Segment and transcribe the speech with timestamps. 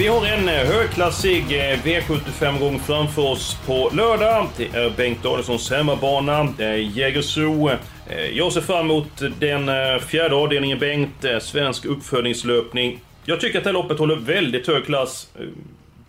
[0.00, 4.48] Vi har en eh, högklassig eh, V75-gång framför oss på lördag.
[4.56, 6.54] Det är Bengt Danielssons hemmabana,
[6.94, 7.70] Jägersro.
[7.70, 13.00] Eh, Jag ser fram emot den fjärde avdelningen Bengt, svensk uppföljningslöpning.
[13.24, 15.32] Jag tycker att det här loppet håller väldigt hög klass.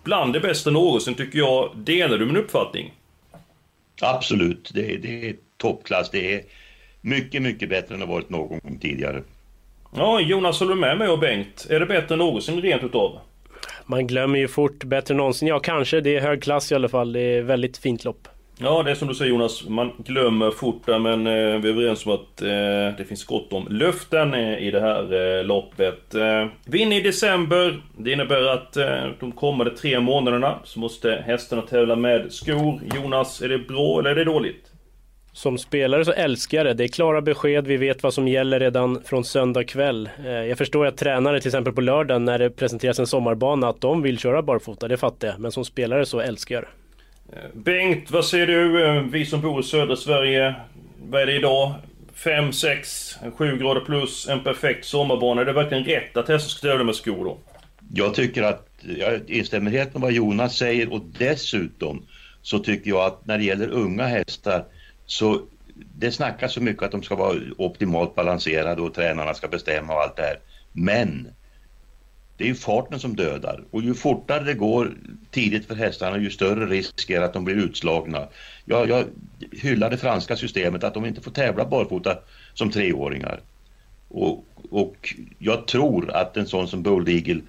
[0.04, 1.70] Bland det bästa någonsin tycker jag.
[1.76, 2.92] Delar du min uppfattning?
[4.02, 6.10] Absolut, det är, det är toppklass.
[6.10, 6.42] Det är
[7.00, 9.22] mycket, mycket bättre än det varit någon gång tidigare.
[9.96, 11.66] Ja, Jonas, håller du med mig och Bengt?
[11.70, 13.18] Är det bättre än någonsin rent utav?
[13.86, 15.48] Man glömmer ju fort bättre än någonsin.
[15.48, 16.00] Ja, kanske.
[16.00, 17.12] Det är hög klass i alla fall.
[17.12, 18.28] Det är väldigt fint lopp.
[18.58, 21.72] Ja, det är som du säger Jonas, man glömmer fort där, men eh, vi är
[21.72, 26.14] överens om att eh, det finns gott om löften eh, i det här eh, loppet.
[26.14, 31.62] Eh, vi i december, det innebär att eh, de kommande tre månaderna så måste hästarna
[31.62, 32.80] tävla med skor.
[32.96, 34.71] Jonas, är det bra eller är det dåligt?
[35.34, 36.74] Som spelare så älskar jag det.
[36.74, 37.66] Det är klara besked.
[37.66, 40.08] Vi vet vad som gäller redan från söndag kväll.
[40.24, 43.80] Eh, Jag förstår att tränare till exempel på lördagen när det presenteras en sommarbana att
[43.80, 44.88] de vill köra barfota.
[44.88, 45.38] Det fattar jag.
[45.40, 47.36] Men som spelare så älskar jag det.
[47.36, 48.84] Eh, Bengt, vad säger du?
[48.86, 50.54] Eh, Vi som bor i södra Sverige,
[51.10, 51.74] vad är det idag?
[52.14, 55.40] 5, 6, 7 grader plus, en perfekt sommarbana.
[55.40, 57.38] Är det verkligen rätt att hästen ska tävla med skor då?
[57.94, 62.02] Jag tycker att, jag instämmer helt med vad Jonas säger och dessutom
[62.42, 64.64] så tycker jag att när det gäller unga hästar
[65.12, 65.42] så
[65.74, 70.02] det snackas så mycket att de ska vara optimalt balanserade och tränarna ska bestämma och
[70.02, 70.38] allt det här.
[70.72, 71.28] Men
[72.36, 74.94] det är ju farten som dödar och ju fortare det går
[75.30, 78.28] tidigt för hästarna ju större risk är att de blir utslagna.
[78.64, 79.04] Jag, jag
[79.52, 82.18] hyllar det franska systemet att de inte får tävla barfota
[82.54, 83.40] som treåringar.
[84.08, 87.40] Och, och jag tror att en sån som Bold Eagle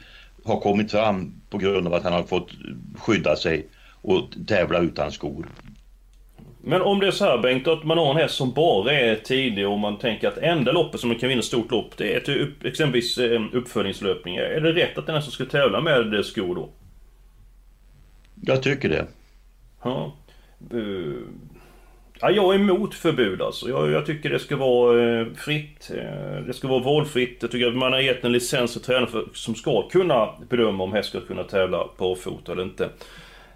[0.44, 2.50] har kommit fram på grund av att han har fått
[2.98, 3.68] skydda sig
[4.02, 5.48] och tävla utan skor.
[6.66, 9.16] Men om det är så här Bengt, att man har en häst som bara är
[9.16, 12.20] tidig och man tänker att enda loppet som man kan vinna stort lopp, det är
[12.20, 14.44] till upp, exempelvis eh, uppföljningslöpningar.
[14.44, 16.70] Är det rätt att den hästen ska tävla med eh, skor då?
[18.42, 19.08] Jag tycker det.
[19.84, 20.14] Ja.
[20.72, 20.80] Eh,
[22.22, 23.70] Ja, jag är emot förbud alltså.
[23.70, 25.92] Jag, jag tycker det ska vara fritt.
[26.48, 27.38] Det ska vara valfritt.
[27.42, 30.94] Jag tycker att man har gett en licens till tränare som ska kunna bedöma om
[30.94, 32.90] häst ska kunna tävla på fot eller inte.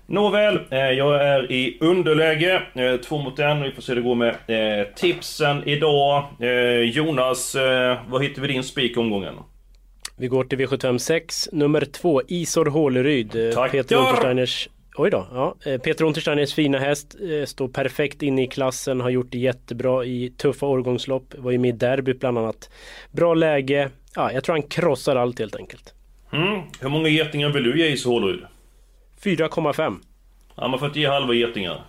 [0.10, 2.62] Nåväl, eh, jag är i underläge.
[2.74, 3.64] Eh, två mot en.
[3.64, 6.24] Vi får se hur det går med eh, tipsen idag.
[6.84, 7.56] Jonas,
[8.08, 9.34] vad hittar vi din spik omgången?
[10.18, 13.32] Vi går till V756, nummer två, Isor Håleryd.
[13.32, 13.70] Tackar!
[13.70, 14.70] Peter Untersteiners
[15.00, 15.56] Oj då, ja.
[15.64, 17.16] Peter Untersteiners fina häst
[17.46, 21.70] står perfekt inne i klassen, har gjort det jättebra i tuffa årgångslopp, var ju med
[21.70, 22.70] i derbyt bland annat.
[23.12, 25.94] Bra läge, ja, jag tror han krossar allt helt enkelt.
[26.34, 26.62] Mm.
[26.82, 28.40] Hur många getingar vill du ge i Håleryd?
[29.24, 29.96] 4,5.
[30.56, 31.84] Ja, man får inte ge halva getingar.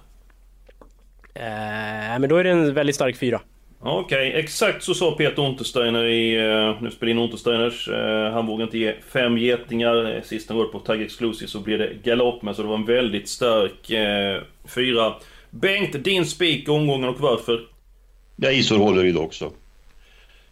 [1.35, 3.41] Eh, men då är det en väldigt stark fyra.
[3.81, 6.37] Okej, exakt så sa Peter Untersteiner i...
[6.37, 7.89] eh, Nu spelar in Untersteiners.
[7.89, 10.17] eh, Han vågade inte ge fem getingar.
[10.17, 12.75] Eh, Sist han var på Tag Exclusive så blev det galopp med, så det var
[12.77, 14.43] en väldigt stark eh,
[14.75, 15.15] fyra.
[15.51, 17.61] Bengt, din spik i omgången och varför?
[18.37, 19.53] Jag Isor Håleryd också.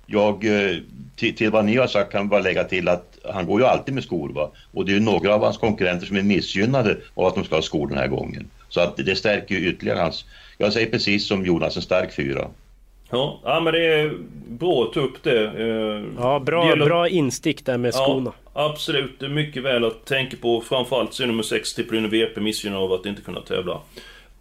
[0.07, 0.77] Jag, eh,
[1.17, 3.67] till, till vad ni har sagt kan jag bara lägga till att han går ju
[3.67, 4.51] alltid med skor va.
[4.73, 7.55] Och det är ju några av hans konkurrenter som är missgynnade av att de ska
[7.55, 8.51] ha skor den här gången.
[8.69, 10.25] Så att det stärker ju ytterligare hans...
[10.59, 12.49] Jag säger precis som Jonas, en stark fyra.
[13.11, 14.13] Ja, ja men det är
[14.49, 15.45] bra att ta upp det.
[15.47, 18.33] eh, Ja, det bra, gäller- bra instick där med skorna.
[18.55, 19.21] Ja, absolut.
[19.21, 20.61] Det är mycket väl att tänka på.
[20.61, 23.81] Framförallt så är nummer 6 Triple VP missgynnad av att inte kunna tävla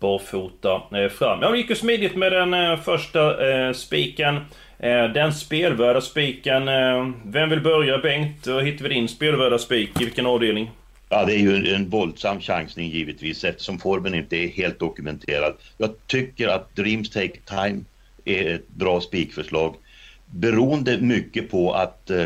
[0.05, 1.41] barfota eh, fram.
[1.41, 4.35] Ja, det gick ju smidigt med den eh, första eh, spiken.
[4.79, 6.65] Eh, den spelvärda spiken.
[7.25, 8.43] Vem vill börja Bengt?
[8.43, 10.01] Då hittar vi din spelvärda spik.
[10.01, 10.71] I vilken avdelning?
[11.09, 15.53] Ja, det är ju en, en våldsam chansning givetvis eftersom formen inte är helt dokumenterad.
[15.77, 17.83] Jag tycker att Dreams Take Time
[18.25, 19.75] är ett bra spikförslag.
[20.25, 22.25] Beroende mycket på att eh,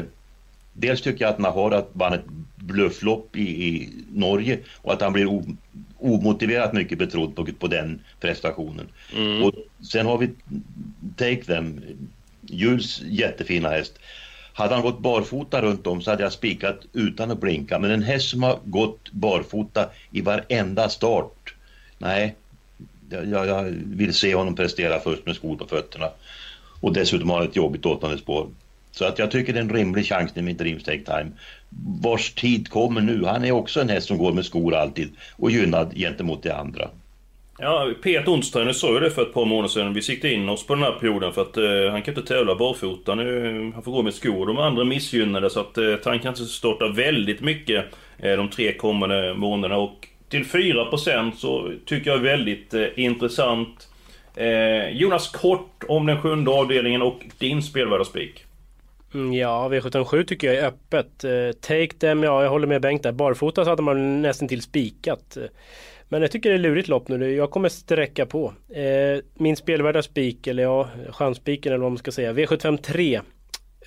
[0.73, 2.25] dels tycker jag att Nahara vann ett
[2.55, 5.43] blufflopp i, i Norge och att han blir
[5.99, 8.87] omotiverat mycket betrodd på, på den prestationen.
[9.43, 9.53] Och
[9.91, 10.29] sen har vi
[11.17, 11.81] Take Them,
[12.41, 13.99] Jules jättefina häst.
[14.53, 17.79] Hade han gått barfota runt om så hade jag spikat utan att blinka.
[17.79, 21.53] Men en häst som har gått barfota i varenda start.
[21.97, 22.35] Nej,
[23.09, 26.09] Jag, jag, vill se honom prestera först med skor på fötterna.
[26.81, 28.47] Och dessutom har han ett jobbigt åttande spår.
[28.91, 31.31] Så att jag tycker det är en rimlig chansning med Dreams Take Time.
[32.03, 33.25] Vars tid kommer nu.
[33.25, 36.89] Han är också en häst som går med skor alltid och gynnad gentemot de andra.
[37.61, 39.93] Ja, Peter Onsdagen sa ju det för ett par månader sedan.
[39.93, 42.55] Vi siktade in oss på den här perioden för att eh, han kan inte tävla
[42.55, 43.71] barfota nu.
[43.73, 44.47] Han får gå med skor.
[44.47, 47.85] De andra missgynnade så att eh, han kanske inte starta väldigt mycket
[48.17, 49.77] eh, de tre kommande månaderna.
[49.77, 53.87] Och till 4% så tycker jag är väldigt eh, intressant.
[54.35, 58.45] Eh, Jonas, kort om den sjunde avdelningen och din spelvärda spik.
[59.13, 61.23] Mm, ja, V77 tycker jag är öppet.
[61.23, 63.11] Eh, take them, ja jag håller med Bengt där.
[63.11, 65.37] Barfota så hade man nästan till spikat.
[65.37, 65.43] Eh,
[66.09, 67.35] men jag tycker det är lurigt lopp nu.
[67.35, 68.53] Jag kommer sträcka på.
[68.69, 72.33] Eh, min spelvärda spik, eller ja, chansspiken eller vad man ska säga.
[72.33, 73.21] V75 3.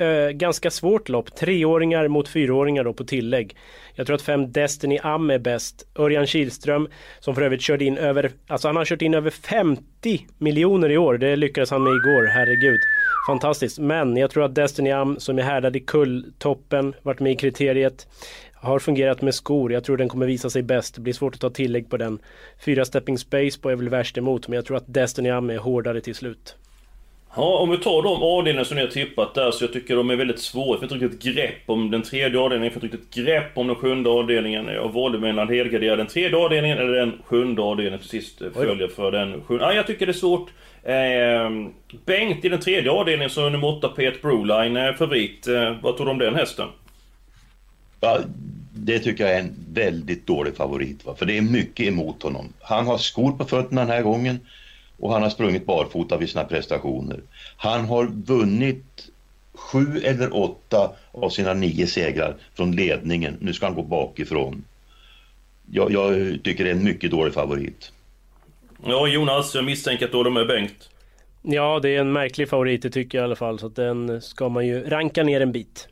[0.02, 1.34] Eh, ganska svårt lopp.
[1.34, 3.56] Treåringar mot fyraåringar då på tillägg.
[3.94, 5.86] Jag tror att fem Destiny Am är bäst.
[5.98, 6.88] Örjan Kihlström
[7.20, 10.98] som för övrigt körde in över, alltså han har kört in över 50 miljoner i
[10.98, 11.18] år.
[11.18, 12.80] Det lyckades han med igår, herregud.
[13.28, 13.78] Fantastiskt.
[13.78, 18.06] Men jag tror att Destiny Am som är härdad i kulltoppen, varit med i kriteriet
[18.54, 19.72] har fungerat med skor.
[19.72, 20.94] Jag tror den kommer visa sig bäst.
[20.94, 22.18] Det blir svårt att ta tillägg på den.
[22.64, 25.58] Fyra stepping space på är väl värst emot, men jag tror att Destiny Am är
[25.58, 26.56] hårdare till slut.
[27.36, 30.10] Ja, om vi tar de avdelningar som ni har tippat där så jag tycker de
[30.10, 30.78] är väldigt svåra.
[30.80, 33.66] Jag får inte riktigt grepp om den tredje avdelningen, jag får inte riktigt grepp om
[33.66, 34.66] den sjunde avdelningen.
[34.66, 39.12] Jag valde mellan helgardera den tredje avdelningen eller den sjunde avdelningen till sist följer för
[39.12, 39.64] den sjunde.
[39.64, 40.50] Ja, jag tycker det är svårt.
[40.82, 41.70] Eh,
[42.04, 45.48] Bengt i den tredje avdelningen så är nummer 8 Pet Broline eh, favorit.
[45.48, 46.68] Eh, vad tror du om den hästen?
[48.00, 48.18] Ja,
[48.74, 51.04] det tycker jag är en väldigt dålig favorit.
[51.06, 51.14] Va?
[51.18, 52.52] För det är mycket emot honom.
[52.60, 54.40] Han har skor på fötterna den här gången
[55.02, 57.20] och han har sprungit barfota vid sina prestationer.
[57.56, 59.08] Han har vunnit
[59.54, 63.36] sju eller åtta av sina nio segrar från ledningen.
[63.40, 64.64] Nu ska han gå bakifrån.
[65.70, 67.92] Jag, jag tycker det är en mycket dålig favorit.
[68.84, 70.90] Ja, Jonas, jag misstänker att du håller med Bengt.
[71.42, 73.58] Ja, det är en märklig favorit, det tycker jag i alla fall.
[73.58, 75.88] Så den ska man ju ranka ner en bit.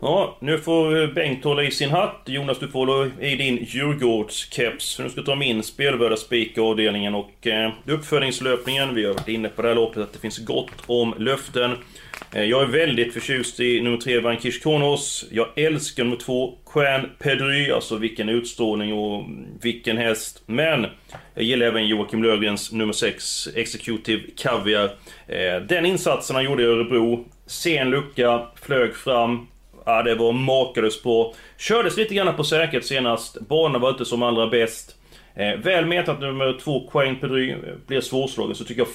[0.00, 2.22] Ja, nu får eh, Bengt hålla i sin hatt.
[2.26, 4.96] Jonas, du får hålla i din Djurgårdskeps.
[4.96, 8.94] För nu ska ta min spelvärda spik avdelningen och eh, uppföljningslöpningen.
[8.94, 11.76] Vi har varit inne på det här loppet att det finns gott om löften.
[12.34, 15.24] Eh, jag är väldigt förtjust i nummer 3, Vankish Kronos.
[15.30, 17.70] Jag älskar nummer 2, Quen Pedry.
[17.70, 19.26] Alltså vilken utstrålning och
[19.62, 20.42] vilken häst.
[20.46, 20.86] Men
[21.34, 24.90] jag gillar även Joakim Lövgrens nummer 6, Executive Caviar.
[25.26, 27.24] Eh, den insatsen han gjorde i Örebro.
[27.46, 29.46] Sen lucka, flög fram.
[29.88, 31.34] Ja, det var makalöst bra.
[31.58, 33.40] Kördes lite grann på säkerhet senast.
[33.40, 34.96] Banan var inte som allra bäst.
[35.34, 37.54] Eh, väl med att nummer två, Quain Pedry,
[37.86, 38.88] blir svårslagen så tycker jag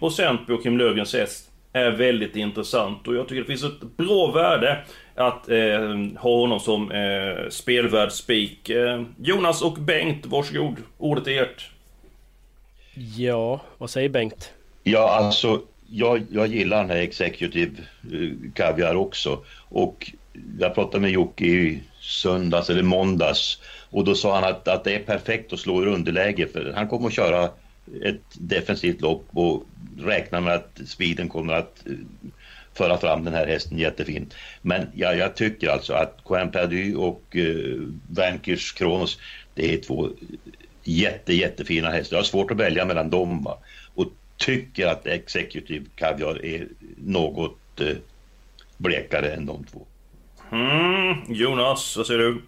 [0.00, 3.08] 5% på Joakim Löfgrens häst är väldigt intressant.
[3.08, 8.12] Och jag tycker det finns ett bra värde att eh, ha honom som eh, spelvärd
[8.12, 8.70] spik.
[8.70, 10.76] Eh, Jonas och Bengt, varsågod.
[10.98, 11.70] Ordet är ert.
[13.16, 14.52] Ja, vad säger Bengt?
[14.82, 15.60] Ja, alltså
[15.90, 17.72] jag, jag gillar den här Executive
[18.54, 19.44] Caviar också.
[19.68, 20.12] Och
[20.58, 23.58] jag pratade med Jocke i söndags eller måndags
[23.90, 26.88] och då sa han att, att det är perfekt att slå ur underläge för han
[26.88, 27.50] kommer att köra
[28.04, 29.64] ett defensivt lopp och
[29.98, 31.92] räknar med att speeden kommer att eh,
[32.74, 34.34] föra fram den här hästen jättefint.
[34.62, 39.18] Men ja, jag tycker alltså att Coin Perdu och eh, uh, Vankers Kronos
[39.54, 40.08] det är två
[40.84, 42.16] jätte, jättefina hästar.
[42.16, 43.58] Jag har svårt att välja mellan dem va?
[43.94, 44.06] och
[44.36, 47.96] tycker att Executive Caviar är något uh,
[48.76, 49.86] blekare än de två.
[50.52, 52.42] Mm, Jonas, vad säger du?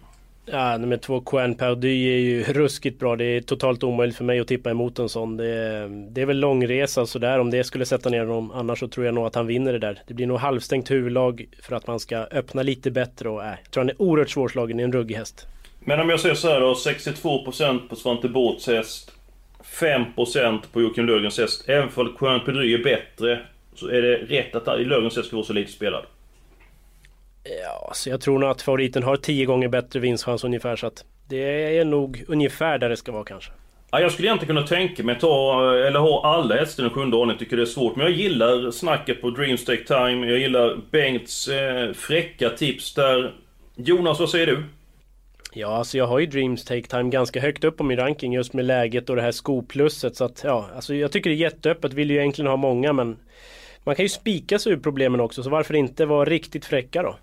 [0.45, 3.15] Ja, nummer två, Quen Perdy är ju ruskigt bra.
[3.15, 5.37] Det är totalt omöjligt för mig att tippa emot en sån.
[5.37, 7.39] Det är, det är väl långresa sådär.
[7.39, 8.51] Om det skulle sätta ner honom.
[8.51, 9.99] Annars så tror jag nog att han vinner det där.
[10.07, 13.29] Det blir nog halvstängt huvudlag för att man ska öppna lite bättre.
[13.29, 15.47] Och, äh, jag tror han är oerhört svårslagen i en ruggig häst.
[15.79, 16.73] Men om jag säger så här då.
[16.73, 19.11] 62% på Svante Båths häst.
[19.63, 21.69] 5% på Joakim Löfgrens häst.
[21.69, 23.39] Även för Quen Perdy är bättre.
[23.75, 26.05] Så är det rätt att Löfgrens häst ska vara så lite spelad.
[27.43, 31.05] Ja, så jag tror nog att favoriten har tio gånger bättre vinstchans ungefär så att
[31.29, 33.51] det är nog ungefär där det ska vara kanske.
[33.91, 37.17] Ja, jag skulle egentligen kunna tänka mig ta, eller ha alla hästar i den sjunde
[37.17, 37.95] ordningen, tycker det är svårt.
[37.95, 43.33] Men jag gillar snacket på Dreams Take Time, jag gillar Bengts eh, fräcka tips där.
[43.75, 44.63] Jonas, vad säger du?
[45.53, 48.53] Ja, alltså jag har ju Dreams Take Time ganska högt upp på min ranking just
[48.53, 50.15] med läget och det här skoplusset.
[50.15, 51.93] Så att ja, alltså jag tycker det är jätteöppet.
[51.93, 53.17] Vill ju egentligen ha många men
[53.83, 55.43] man kan ju spika sig ur problemen också.
[55.43, 57.15] Så varför inte vara riktigt fräcka då?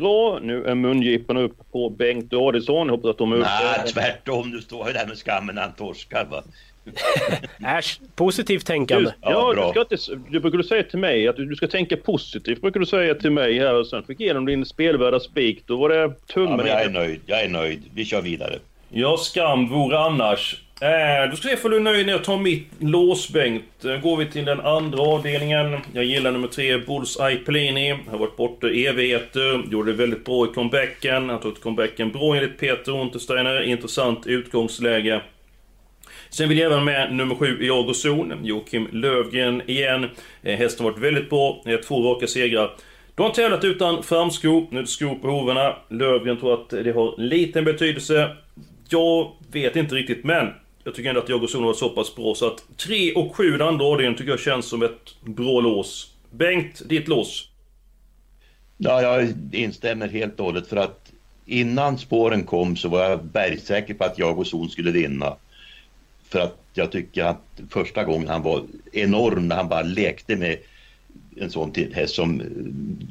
[0.00, 2.90] Bra, nu är mungiporna upp på Bengt Adelsson.
[2.90, 3.48] Hoppas att de är uppe.
[3.62, 4.50] Nej, tvärtom.
[4.50, 6.42] Du står ju där med skammen när han torskar va.
[7.78, 9.10] Äsch, positivt tänkande.
[9.10, 11.66] Du, ja, ja du, ska inte, du brukar säga till mig att du, du ska
[11.66, 12.60] tänka positivt.
[12.60, 15.62] brukar du säga till mig här och sen fick igenom din spelvärda spik.
[15.66, 17.20] Då var det tummen ja, jag är nöjd.
[17.26, 17.82] Jag är nöjd.
[17.94, 18.58] Vi kör vidare.
[18.88, 20.62] Ja, skam vore annars.
[20.80, 23.64] Eh, då ska jag få du nöjd när jag tar mitt lås Bengt.
[23.80, 25.78] Då går vi till den andra avdelningen.
[25.92, 27.98] Jag gillar nummer tre, Bullseye Pellini.
[28.10, 29.62] Har varit borta i evigheter.
[29.70, 31.28] Gjorde det väldigt bra i comebacken.
[31.28, 33.62] Han tog comebacken bra enligt Peter Untersteiner.
[33.62, 35.20] Intressant utgångsläge.
[36.30, 38.32] Sen vill jag även med nummer 7, Iago Zon.
[38.42, 40.06] Joakim Lövgren igen.
[40.42, 41.62] Eh, hästen har varit väldigt bra.
[41.66, 42.70] Eh, två raka segrar.
[43.14, 44.66] De har tävlat utan framsko.
[44.70, 45.76] Nu är det skor på hovarna.
[45.88, 48.36] Lövgren tror att det har liten betydelse.
[48.88, 50.52] Jag vet inte riktigt, men
[50.86, 53.36] jag tycker ändå att Iago Zon har varit så pass bra så att 3 och
[53.36, 56.12] 7 den andra avdelningen tycker jag känns som ett bra lås.
[56.30, 57.48] Bengt, ditt lås?
[58.76, 61.12] Ja, jag instämmer helt och hållet för att
[61.46, 65.36] innan spåren kom så var jag bergsäker på att jag och Zon skulle vinna.
[66.28, 68.62] För att jag tycker att första gången han var
[68.92, 70.56] enorm när han bara lekte med
[71.36, 72.46] en sån häst som eh,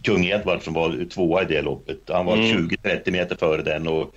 [0.03, 2.00] Kung Edward som var tvåa i det loppet.
[2.08, 2.70] Han var Mm.
[2.70, 4.15] 20-30 meter före den och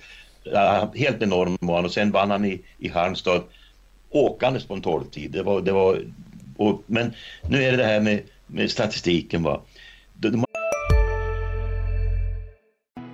[0.95, 3.41] helt enorm var han och sen vann han i, i Halmstad
[4.09, 5.31] åkandes på en tolvtid.
[5.31, 6.01] Det var, det var,
[6.57, 7.13] och, men
[7.49, 9.61] nu är det det här med, med statistiken va.
[10.13, 10.45] De, de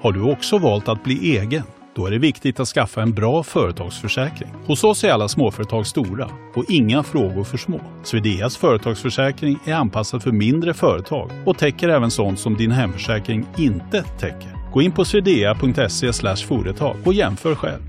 [0.01, 1.63] Har du också valt att bli egen?
[1.95, 4.49] Då är det viktigt att skaffa en bra företagsförsäkring.
[4.65, 7.81] Hos oss är alla småföretag stora och inga frågor för små.
[8.03, 14.03] Swedeas företagsförsäkring är anpassad för mindre företag och täcker även sånt som din hemförsäkring inte
[14.03, 14.64] täcker.
[14.75, 17.81] Gå in på swedea.se företag och jämför själv.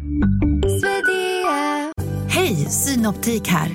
[2.28, 3.68] Hej, Synoptik här.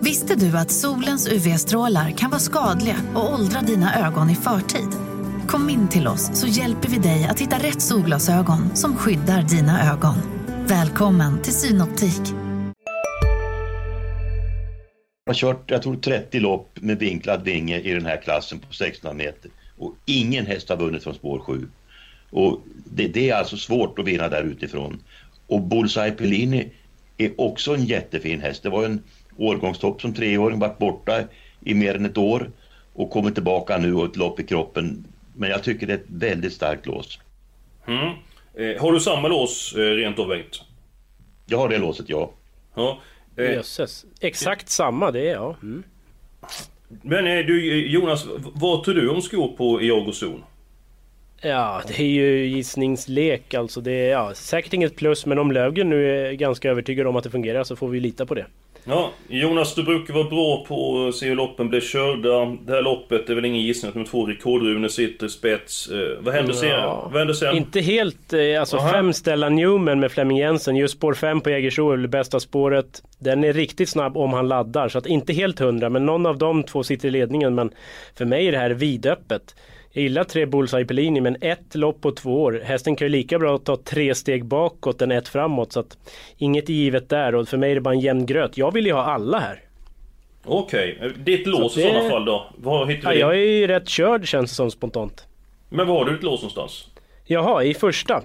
[0.00, 4.88] Visste du att solens UV-strålar kan vara skadliga och åldra dina ögon i förtid?
[5.48, 9.92] Kom in till oss så hjälper vi dig att hitta rätt solglasögon som skyddar dina
[9.92, 10.16] ögon.
[10.66, 12.34] Välkommen till Synoptik.
[15.26, 19.24] har kört, jag tror 30 lopp med vinklad vinge i den här klassen på 1600
[19.24, 19.50] meter.
[19.78, 21.68] Och ingen häst har vunnit från spår 7.
[22.32, 24.98] Och det, det är alltså svårt att vinna där utifrån.
[25.46, 26.68] Och Bullseye Pellini
[27.18, 28.62] är också en jättefin häst.
[28.62, 29.02] Det var en
[29.36, 31.20] årgångstopp som treåring, varit borta
[31.60, 32.50] i mer än ett år
[32.92, 35.04] och kommer tillbaka nu och ett lopp i kroppen.
[35.36, 37.18] Men jag tycker det är ett väldigt starkt lås.
[37.86, 38.12] Mm.
[38.54, 40.62] Eh, har du samma lås, eh, rent av Bengt?
[41.46, 42.30] Jag har det låset, ja.
[42.74, 43.00] Ja.
[43.36, 44.04] Eh, Jösses.
[44.20, 45.56] Exakt samma, det är jag.
[45.62, 45.82] Mm.
[47.02, 50.42] Men eh, du Jonas, v- vad tror du om skor på Iago Zon?
[51.42, 53.80] Ja, det är ju gissningslek alltså.
[53.80, 57.24] Det är ja, säkert inget plus, men om Löfgren nu är ganska övertygad om att
[57.24, 58.46] det fungerar så får vi lita på det.
[58.84, 62.56] Ja, Jonas du brukar vara bra på att se hur loppen blir körda.
[62.66, 65.88] Det här loppet är väl ingen gissning att nummer två Rekordrune sitter i spets.
[65.88, 66.68] Eh, vad händer sen?
[66.68, 67.08] Ja.
[67.12, 67.56] Vad händer sen?
[67.56, 68.92] Inte helt, eh, alltså Aha.
[68.92, 72.40] fem Stella Newman med Flemming Jensen, just spår 5 på Jägersro är väl det bästa
[72.40, 73.02] spåret.
[73.18, 76.38] Den är riktigt snabb om han laddar, så att inte helt hundra, men någon av
[76.38, 77.54] de två sitter i ledningen.
[77.54, 77.70] Men
[78.14, 79.54] för mig är det här vidöppet.
[79.94, 82.62] Jag gillar tre Bullseye Pellini, men ett lopp på två år.
[82.64, 85.98] Hästen kan ju lika bra ta tre steg bakåt än ett framåt, så att
[86.38, 87.34] inget är givet där.
[87.34, 88.56] Och för mig är det bara en jämn gröt.
[88.58, 89.60] Jag vill ju ha alla här.
[90.44, 92.46] Okej, eh, ditt lås Så i det- sådana fall då?
[92.56, 93.20] Vad hittar Ja, du?
[93.20, 95.26] jag är ju rätt körd känns det som spontant.
[95.68, 96.88] Men var har du ditt lås någonstans?
[97.24, 98.22] Jaha, i första.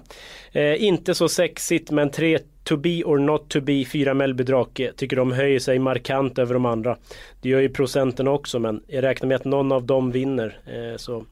[0.52, 4.92] Eh, inte så sexigt men tre To be or not to be, fyra Mellby Drake.
[4.92, 6.96] Tycker de höjer sig markant över de andra.
[7.40, 10.58] Det gör ju procenten också men jag räknar med att någon av dem vinner.
[10.66, 11.24] Eh, så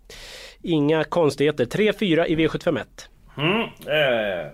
[0.62, 1.64] inga konstigheter.
[1.64, 2.84] 3-4 i V751.
[3.36, 4.52] Mm, eh,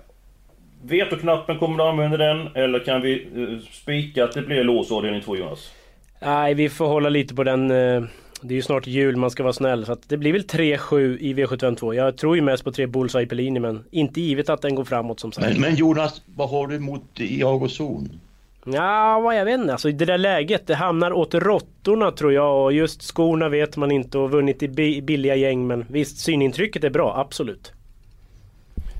[0.82, 2.48] vetoknappen, kommer du använda den?
[2.54, 5.72] Eller kan vi eh, spika att det blir lås avdelning 2 Jonas?
[6.20, 7.70] Nej, vi får hålla lite på den.
[7.70, 8.02] Eh,
[8.42, 9.86] det är ju snart jul, man ska vara snäll.
[9.86, 11.94] Så att det blir väl 3-7 i V752.
[11.94, 15.20] Jag tror ju mest på tre Bullseye Pellini men inte givet att den går framåt
[15.20, 15.48] som sagt.
[15.50, 18.20] Men, men Jonas, vad har du emot Iago Zon?
[18.64, 19.72] Ja, vad jag vet inte.
[19.72, 22.64] Alltså, det där läget, det hamnar åt råttorna tror jag.
[22.64, 25.66] Och just skorna vet man inte och vunnit i bi- billiga gäng.
[25.66, 27.72] Men visst, synintrycket är bra, absolut.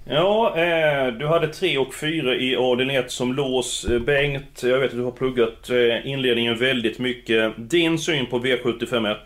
[0.05, 3.85] Ja, eh, du hade 3 och 4 i Adel 1 som lås.
[3.85, 7.53] Eh, Bengt, jag vet att du har pluggat eh, inledningen väldigt mycket.
[7.57, 9.17] Din syn på V751?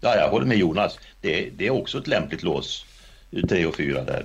[0.00, 0.98] Ja, jag håller med Jonas.
[1.20, 2.86] Det, det är också ett lämpligt lås.
[3.48, 4.24] Tre och fyra där.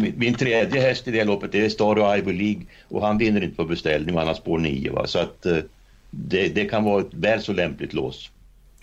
[0.00, 3.56] Min, min tredje häst i det loppet är Star Ivy League och han vinner inte
[3.56, 5.06] på beställning och han har spår 9 va.
[5.06, 5.58] Så att eh,
[6.10, 8.30] det, det kan vara ett väl så lämpligt lås.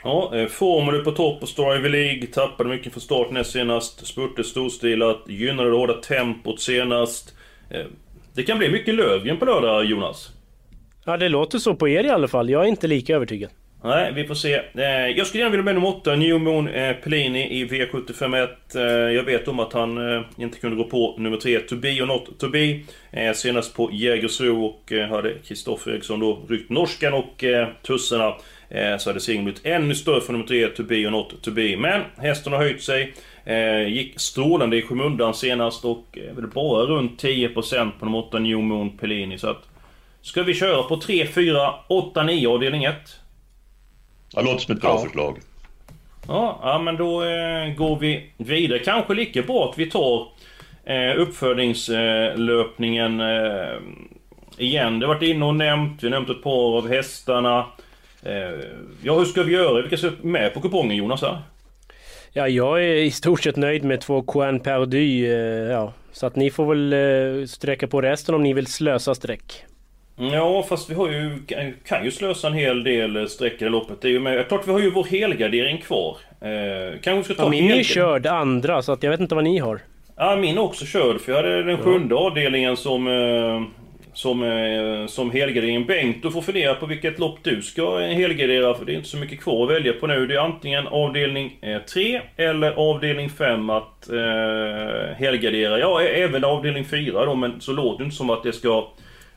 [0.07, 4.07] Ja, eh, formar du på topp Star Ivy League, tappade mycket från start näst senast,
[4.07, 7.35] spurte storstilat, gynnade det hårda tempot senast.
[7.69, 7.85] Eh,
[8.35, 10.29] Det kan bli mycket Löfgren på lördag, Jonas.
[11.05, 12.49] Ja, det låter så på er i alla fall.
[12.49, 13.49] Jag är inte lika övertygad.
[13.83, 14.53] Nej, vi får se.
[14.53, 18.47] Eh, Jag skulle gärna vilja med nummer 8, New Moon eh, Pellini i V751.
[18.75, 18.81] Eh,
[19.15, 19.97] Jag vet om att han
[20.37, 22.79] inte kunde gå på nummer 3, To Be or Not To Be.
[23.35, 27.43] Senast på Jägersro och hade Kristoffer Eriksson då ryckt norskan och
[27.87, 28.27] tusserna.
[28.27, 28.35] Eh,
[28.99, 31.77] Så hade segern blivit ännu större för nummer 3, To Be or Not To Be.
[31.77, 33.13] Men hästen har höjt sig.
[33.45, 38.39] Eh, Gick strålande i skymundan senast och eh, väl bara runt 10% på nummer 8,
[38.39, 39.37] New Moon Pellini.
[39.37, 39.63] Så att
[40.21, 42.95] Ska vi köra på 3, 4, 8, 9 avdelning 1?
[44.33, 44.97] Ja, låter som ett bra Ja.
[45.03, 45.37] förslag.
[46.27, 48.79] Ja, ja men då eh, går vi vidare.
[48.79, 50.27] Kanske lika bra att vi tar
[50.85, 53.77] eh, uppfödningslöpningen eh,
[54.57, 54.99] igen.
[54.99, 57.65] Det har varit inne och nämnt, vi har nämnt ett par av hästarna.
[58.27, 58.59] Eh,
[59.03, 59.81] ja, hur ska vi göra?
[59.81, 61.21] Vilka ska med på kupongen Jonas?
[61.21, 61.37] Här?
[62.33, 65.25] Ja, jag är i stort sett nöjd med två Coin Perdu.
[65.25, 69.15] eh, Ja, så att ni får väl eh, sträcka på resten om ni vill slösa
[69.15, 69.63] streck.
[70.19, 71.37] Ja, fast vi har ju,
[71.85, 74.01] kan ju slösa en hel del streck i det loppet.
[74.01, 76.17] Det är ju med, klart vi har ju vår helgardering kvar.
[76.41, 79.35] Eh, kanske vi ska ta Ja, min är körd andra, så att jag vet inte
[79.35, 79.79] vad ni har.
[80.17, 83.07] Ja, min är också körd för jag hade den sjunde avdelningen som...
[83.07, 83.61] Eh,
[84.17, 85.85] som, eh, som helgardering.
[85.85, 89.17] Bengt, du får fundera på vilket lopp du ska helgardera för det är inte så
[89.17, 90.27] mycket kvar att välja på nu.
[90.27, 95.79] Det är antingen avdelning eh, 3 eller avdelning 5 att eh, helgardera.
[95.79, 98.87] Ja, även avdelning 4 då, men så låter det inte som att det ska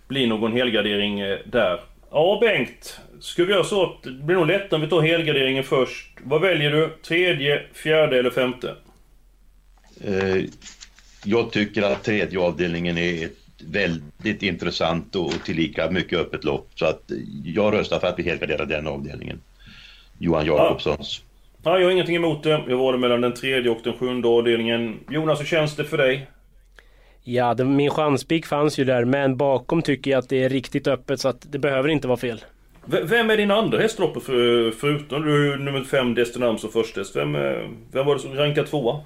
[0.09, 1.81] bli någon helgardering eh, där.
[2.11, 3.01] Ja, Bengt.
[3.21, 6.19] Ska vi göra så att det blir nog lättare om vi tar helgarderingen först.
[6.23, 6.89] Vad väljer du?
[7.03, 8.75] Tredje, fjärde eller femte?
[10.05, 10.45] Eh,
[11.25, 16.69] jag tycker att tredje avdelningen är ett väldigt intressant och tillika mycket öppet lopp.
[16.75, 17.03] Så att
[17.45, 19.41] jag röstar för att vi helgarderar den avdelningen.
[20.19, 21.23] Johan Jakobssons.
[21.63, 22.63] Ja, jag har ingenting emot det.
[22.69, 24.97] Jag var det mellan den tredje och den sjunde avdelningen.
[25.11, 26.27] Jonas, hur känns det för dig?
[27.25, 30.87] Ja, det, min chanspik fanns ju där, men bakom tycker jag att det är riktigt
[30.87, 32.45] öppet så att det behöver inte vara fel.
[32.85, 37.35] V- vem är din andra hästlopp för, förutom du nummer fem Destinams och först vem,
[37.35, 39.01] eh, vem var det som rankade tvåa?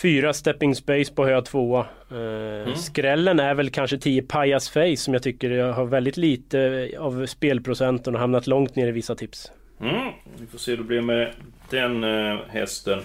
[0.00, 1.86] Fyra stepping space på hög tvåa.
[2.10, 6.90] Eh, Skrällen är väl kanske 10 Pajas Face som jag tycker jag har väldigt lite
[6.98, 9.52] av spelprocenten och hamnat långt ner i vissa tips.
[9.80, 11.32] Mm, vi får se hur det blir med
[11.70, 13.00] den eh, hästen.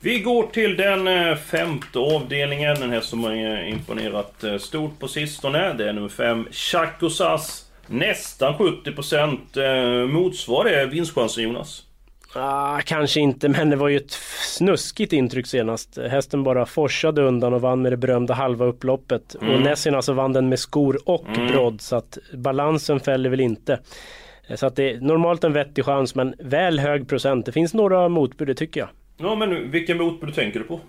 [0.00, 2.82] Vi går till den eh, femte avdelningen.
[2.82, 5.72] En häst som har eh, imponerat eh, stort på sistone.
[5.72, 7.70] Det är nummer fem Chakosas.
[7.86, 11.82] Nästan 70% eh, motsvar det vinsttchansen Jonas.
[12.34, 14.10] Ah, kanske inte, men det var ju ett
[14.56, 15.98] snuskigt intryck senast.
[16.10, 19.36] Hästen bara forsade undan och vann med det berömda halva upploppet.
[19.42, 19.54] Mm.
[19.54, 21.46] Och Nessin alltså vann den med skor och Mm.
[21.52, 23.72] brodd, så att balansen fäller väl inte.
[24.48, 27.46] Eh, Så att det är normalt en vettig chans, men väl hög procent.
[27.46, 28.88] Det finns några motbud, det tycker jag.
[29.16, 30.80] Ja men vilken motbud tänker du på?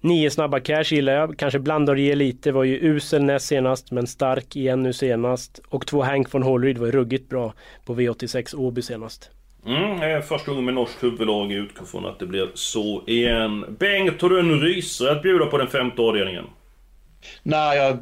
[0.00, 1.38] Nio snabba cash gillar jag.
[1.38, 2.52] Kanske blandar och ger lite.
[2.52, 5.60] Var ju usel näst senast, men stark igen nu senast.
[5.68, 9.30] Och två Hank von Hålryd var ju ruggigt bra på V86 Åby senast.
[9.66, 11.52] Mm, första gången med norskt huvudlag.
[11.52, 13.76] Jag utgår från att det blir så igen.
[13.78, 16.44] Bengt, har du en rysare att bjuda på den femte avdelningen?
[17.42, 17.98] Nej, jag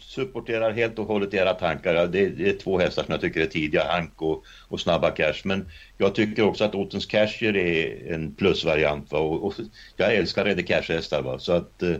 [0.00, 2.06] supporterar helt och hållet era tankar.
[2.06, 5.10] Det är, det är två hästar som jag tycker är tidiga, Hank och, och Snabba
[5.10, 5.40] Cash.
[5.44, 9.12] Men jag tycker också att Ottens Casher är en plusvariant.
[9.12, 9.18] Va?
[9.18, 9.54] Och, och
[9.96, 11.22] jag älskar Redde Cash-hästar.
[11.22, 11.38] Va?
[11.38, 11.90] Så att eh,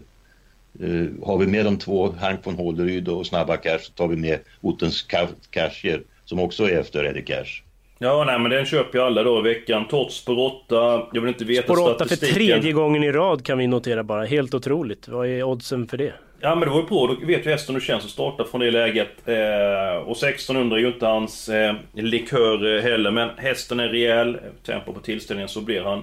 [0.81, 4.17] eh har vi med de två, Hank von Håleryd och Snabba Cash, så tar vi
[4.17, 5.07] med Ottens
[5.51, 7.66] Casher som också är efter Redde Cash.
[7.99, 9.89] Ja, nej men den köper jag alla dagar i veckan.
[9.89, 11.07] Tots på råtta.
[11.13, 12.35] Jag vill inte veta Spår 8 för statistiken.
[12.35, 14.25] tredje gången i rad kan vi notera bara.
[14.25, 15.09] Helt otroligt.
[15.09, 16.13] Vad är oddsen för det?
[16.41, 18.45] Ja men det var ju på, då vet ju hästen hur det känns att starta
[18.45, 19.09] från det läget.
[19.29, 24.39] Eh, och 1600 är ju inte hans eh, likör eh, heller, men hästen är rejäl.
[24.67, 26.03] Tempo på tillställningen så blir han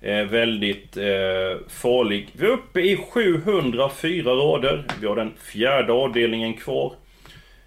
[0.00, 1.02] eh, väldigt eh,
[1.68, 2.28] farlig.
[2.32, 4.84] Vi är uppe i 704 rader.
[5.00, 6.92] Vi har den fjärde avdelningen kvar.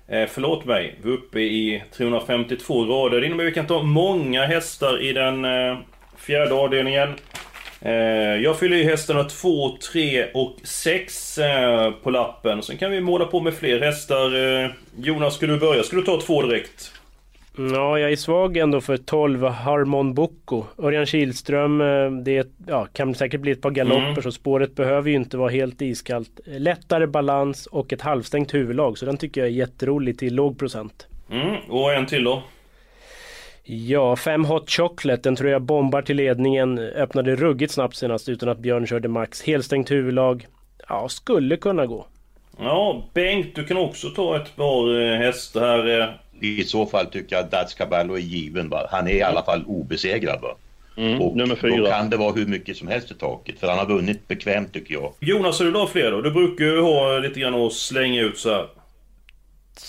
[0.08, 3.22] Eh, förlåt mig, vi är uppe i 352 rader.
[3.22, 5.78] Det innebär att vi kan ta många hästar i den eh,
[6.18, 7.10] fjärde avdelningen.
[7.82, 7.94] Eh,
[8.44, 12.64] jag fyller i hästarna 2, 3 och 6 eh, på lappen.
[12.64, 14.64] Sen kan vi måla på med fler hästar.
[14.64, 15.84] Eh, Jonas, ska du börja?
[15.84, 16.92] Ska du ta två direkt?
[17.58, 20.64] Ja, jag är svag ändå för 12 Harmon Bocco.
[20.78, 24.22] Örjan Kihlström, eh, det ja, kan säkert bli ett par galopper Mm.
[24.22, 26.40] så spåret behöver ju inte vara helt iskallt.
[26.46, 31.08] Lättare balans och ett halvstängt huvudlag så den tycker jag är jätterolig till låg procent.
[31.32, 32.44] Mm, och en till då?
[33.64, 36.80] Ja, fem Hot Chocolate, den tror jag bombar till ledningen.
[36.80, 39.44] Öppnade ruggigt snabbt senast utan att Björn körde max.
[39.44, 40.48] Helstängt huvudlag.
[40.90, 42.06] Ja, skulle kunna gå.
[42.60, 46.22] Ja, Bengt, du kan också ta ett par eh, hästar här.
[46.42, 48.70] I så fall tycker jag att Dats Caballo är given.
[48.70, 48.88] Va?
[48.92, 50.42] Han är i alla fall obesegrad.
[50.42, 50.56] Va?
[50.98, 51.78] Mm, och nummer fyra.
[51.78, 53.60] Då kan det vara hur mycket som helst i taket.
[53.60, 55.14] För han har vunnit bekvämt tycker jag.
[55.20, 56.22] Jonas, har du då fler då?
[56.22, 58.68] Du brukar ju ha lite grann att slänga ut så här.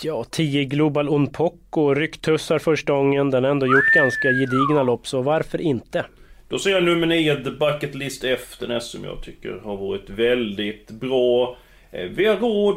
[0.03, 3.31] Ja, 10 Global On Poco, rycktussar första gången.
[3.31, 6.05] Den har ändå gjort ganska gedigna lopp, så varför inte?
[6.49, 10.11] Då säger jag nummer 9, The Bucket List efter den som jag tycker har varit
[10.11, 11.57] väldigt bra.
[11.91, 12.77] Eh, Vi har råd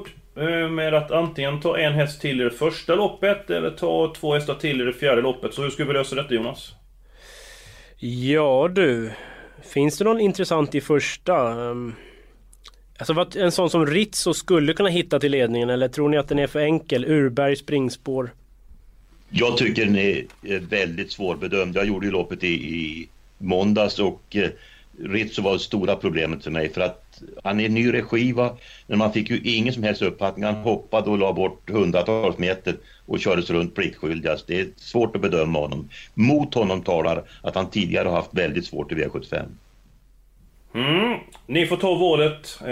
[0.70, 4.54] med att antingen ta en häst till i det första loppet eller ta två hästar
[4.54, 5.54] till i det fjärde loppet.
[5.54, 6.74] Så hur ska vi lösa detta Jonas?
[8.00, 9.12] Ja du,
[9.64, 11.52] finns det någon intressant i första?
[11.52, 11.96] Ehm,
[13.00, 16.28] Alltså vad en sån som Rizzo skulle kunna hitta till ledningen eller tror ni att
[16.28, 17.06] den är för enkel?
[17.06, 18.32] Urberg springspår?
[19.30, 20.26] Jag tycker den är
[20.60, 21.76] väldigt svårbedömd.
[21.76, 24.50] Jag gjorde ju loppet i, i måndags och eh,
[25.04, 28.58] Rizzo var det stora problemet för mig för att han är ny regi va?
[28.88, 30.46] Men man fick ju ingen som helst uppfattning.
[30.46, 34.48] Han hoppade och la bort hundratals meter och kördes runt pliktskyldigast.
[34.48, 35.90] Det är svårt att bedöma honom.
[36.14, 39.46] Mot honom talar att han tidigare har haft väldigt svårt i V75.
[40.76, 41.20] Mm.
[41.48, 42.60] Ni får ta valet.
[42.62, 42.68] Eh,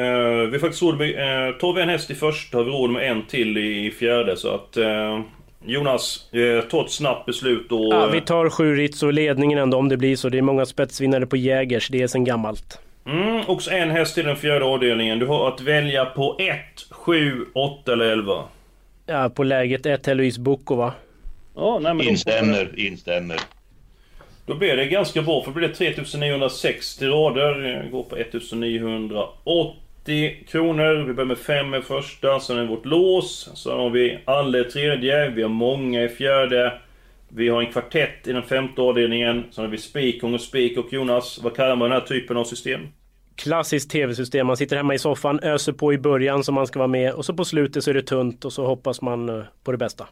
[0.49, 1.09] vi har faktiskt råd med...
[1.09, 4.37] Eh, tar vi en häst i första har vi råd med en till i fjärde
[4.37, 4.77] så att...
[4.77, 5.21] Eh,
[5.65, 7.93] Jonas, eh, ta ett snabbt beslut och...
[7.93, 10.29] Ja, vi tar sju Rizzo ledningen ändå om det blir så.
[10.29, 12.79] Det är många spetsvinnare på Jägers, det är sen gammalt.
[13.05, 15.19] Mm, också en häst till den fjärde avdelningen.
[15.19, 16.55] Du har att välja på 1,
[16.89, 18.43] 7, 8 eller 11.
[19.05, 20.93] Ja, på läget 1 Heloise Bukova.
[21.55, 23.39] Ja, nej, men instämmer, instämmer.
[24.45, 27.87] Då blir det ganska bra, för då blir det 3960 rader.
[27.91, 29.75] Går på 1980
[30.47, 31.03] kronor.
[31.07, 33.51] Vi börjar med 5 i första, sen är vårt lås.
[33.55, 36.73] Sen har vi alla i tredje, vi har många i fjärde.
[37.29, 39.43] Vi har en kvartett i den femte avdelningen.
[39.51, 42.43] Sen har vi spikong och spik och Jonas, vad kallar man den här typen av
[42.43, 42.81] system?
[43.35, 44.47] Klassiskt tv-system.
[44.47, 47.25] Man sitter hemma i soffan, öser på i början som man ska vara med och
[47.25, 50.07] så på slutet så är det tunt och så hoppas man eh, på det bästa.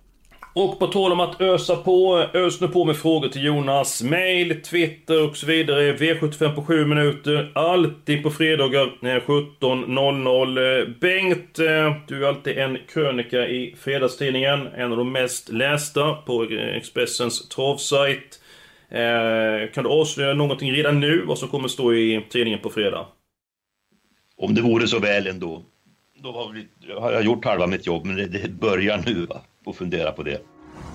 [0.58, 4.04] Och på tal om att ösa på, ös nu på med frågor till Jonas.
[4.04, 5.94] Mail, Twitter och så vidare.
[5.94, 7.52] V75 på 7 minuter.
[7.56, 11.00] Alltid på fredagar 17.00.
[11.00, 14.68] Bengt, eh, du är alltid en krönika i Fredagstidningen.
[14.68, 18.40] En av de mest lästa på Expressens travsajt.
[18.90, 23.06] Eh, kan du avslöja någonting redan nu vad som kommer stå i tidningen på fredag?
[24.38, 25.64] Om det vore så väl ändå.
[26.24, 26.32] Då
[27.00, 29.42] har jag gjort halva mitt jobb, men det, det börjar nu va?
[29.66, 30.42] Och fundera på det.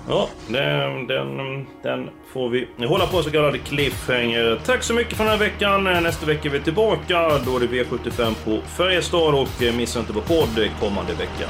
[0.07, 4.59] Ja, den, den, den får vi hålla på så kallad cliffhanger.
[4.65, 5.83] Tack så mycket för den här veckan.
[5.83, 7.39] Nästa vecka är vi tillbaka.
[7.45, 11.49] Då är det V75 på Färjestad och missa inte vår podd kommande vecka.